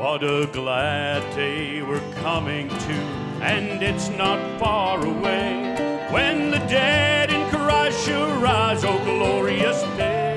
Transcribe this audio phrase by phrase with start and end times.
[0.00, 2.94] What a glad day we're coming to,
[3.42, 6.06] and it's not far away.
[6.10, 10.34] When the dead in Christ shall rise, oh glorious day.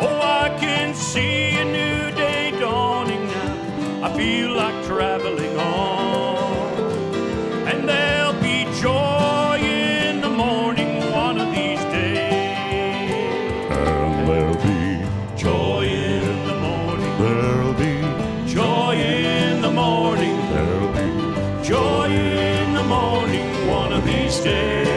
[0.00, 4.06] Oh, I can see a new day dawning now.
[4.08, 4.79] I feel like
[21.70, 24.88] Joy in the morning one of these days.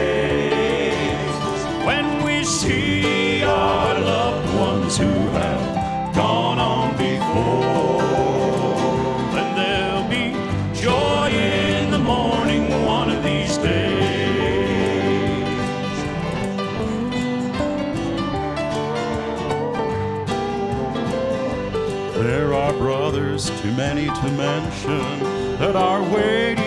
[1.86, 8.02] When we see our loved ones who have gone on before.
[9.34, 10.32] Then there'll be
[10.76, 13.94] joy in the morning one of these days.
[22.16, 25.20] There are brothers, too many to mention,
[25.58, 26.63] that are waiting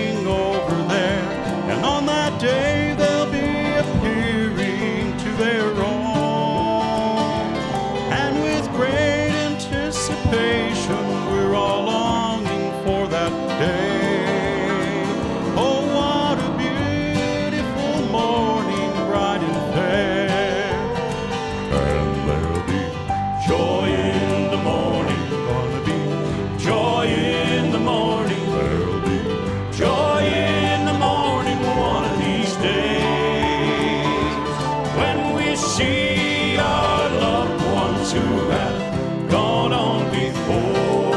[35.58, 41.14] See our loved ones who have gone on before?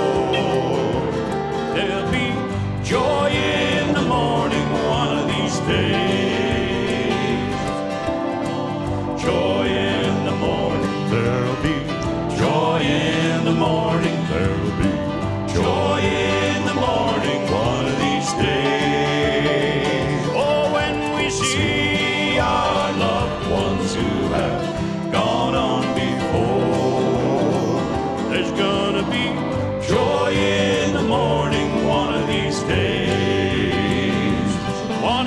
[1.75, 2.33] There'll be
[2.83, 6.20] joy in the morning one of these days.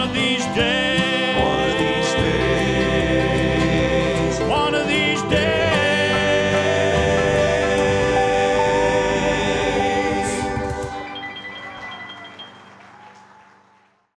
[0.03, 0.92] one of these days.